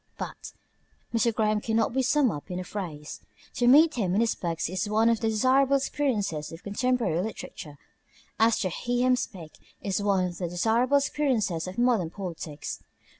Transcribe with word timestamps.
But 0.17 0.53
Mr. 1.13 1.31
Graham 1.31 1.61
cannot 1.61 1.93
be 1.93 2.01
summed 2.01 2.31
up 2.31 2.49
in 2.49 2.59
a 2.59 2.63
phrase. 2.63 3.19
To 3.53 3.67
meet 3.67 3.93
him 3.93 4.15
in 4.15 4.21
his 4.21 4.33
books 4.33 4.67
is 4.67 4.89
one 4.89 5.09
of 5.09 5.19
the 5.19 5.29
desirable 5.29 5.75
experiences 5.75 6.51
of 6.51 6.63
contemporary 6.63 7.21
literature, 7.21 7.77
as 8.39 8.57
to 8.61 8.69
hear 8.69 9.05
him 9.05 9.15
speak 9.15 9.59
is 9.79 10.01
one 10.01 10.25
of 10.25 10.39
the 10.39 10.49
desirable 10.49 10.97
experiences 10.97 11.67
of 11.67 11.77
modern 11.77 12.09
politics. 12.09 12.81